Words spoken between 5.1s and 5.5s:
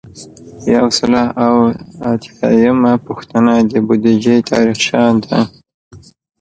ده.